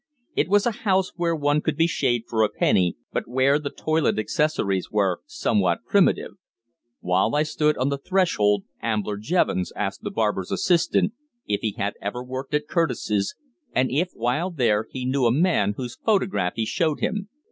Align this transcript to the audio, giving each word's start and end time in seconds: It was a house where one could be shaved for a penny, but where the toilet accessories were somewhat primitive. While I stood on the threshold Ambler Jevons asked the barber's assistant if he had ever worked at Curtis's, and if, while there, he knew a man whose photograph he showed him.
It 0.35 0.49
was 0.49 0.65
a 0.65 0.71
house 0.81 1.11
where 1.15 1.35
one 1.35 1.61
could 1.61 1.77
be 1.77 1.85
shaved 1.85 2.25
for 2.27 2.41
a 2.41 2.49
penny, 2.49 2.97
but 3.13 3.27
where 3.27 3.59
the 3.59 3.69
toilet 3.69 4.17
accessories 4.17 4.89
were 4.89 5.19
somewhat 5.27 5.85
primitive. 5.85 6.31
While 7.01 7.35
I 7.35 7.43
stood 7.43 7.77
on 7.77 7.89
the 7.89 7.99
threshold 7.99 8.63
Ambler 8.81 9.17
Jevons 9.17 9.71
asked 9.75 10.01
the 10.01 10.09
barber's 10.09 10.49
assistant 10.49 11.13
if 11.45 11.61
he 11.61 11.73
had 11.73 11.93
ever 12.01 12.23
worked 12.23 12.55
at 12.55 12.67
Curtis's, 12.67 13.35
and 13.73 13.91
if, 13.91 14.09
while 14.15 14.49
there, 14.49 14.87
he 14.89 15.05
knew 15.05 15.27
a 15.27 15.31
man 15.31 15.75
whose 15.77 15.99
photograph 16.03 16.53
he 16.55 16.65
showed 16.65 16.99
him. 16.99 17.29